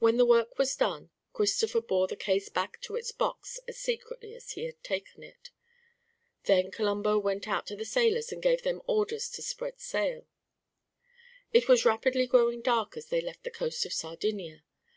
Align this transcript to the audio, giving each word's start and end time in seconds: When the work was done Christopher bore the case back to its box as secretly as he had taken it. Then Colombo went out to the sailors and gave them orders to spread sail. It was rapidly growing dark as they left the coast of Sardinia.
When 0.00 0.16
the 0.16 0.26
work 0.26 0.58
was 0.58 0.74
done 0.74 1.10
Christopher 1.32 1.80
bore 1.80 2.08
the 2.08 2.16
case 2.16 2.48
back 2.48 2.80
to 2.80 2.96
its 2.96 3.12
box 3.12 3.60
as 3.68 3.78
secretly 3.78 4.34
as 4.34 4.50
he 4.50 4.64
had 4.64 4.82
taken 4.82 5.22
it. 5.22 5.50
Then 6.46 6.72
Colombo 6.72 7.16
went 7.20 7.46
out 7.46 7.64
to 7.68 7.76
the 7.76 7.84
sailors 7.84 8.32
and 8.32 8.42
gave 8.42 8.62
them 8.64 8.82
orders 8.88 9.30
to 9.30 9.42
spread 9.42 9.78
sail. 9.78 10.26
It 11.52 11.68
was 11.68 11.84
rapidly 11.84 12.26
growing 12.26 12.60
dark 12.60 12.96
as 12.96 13.06
they 13.06 13.20
left 13.20 13.44
the 13.44 13.52
coast 13.52 13.86
of 13.86 13.92
Sardinia. 13.92 14.64